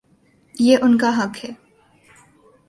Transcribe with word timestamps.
یہ 0.59 0.77
ان 0.81 0.97
کا 0.97 1.09
حق 1.17 1.45
ہے۔ 1.45 1.49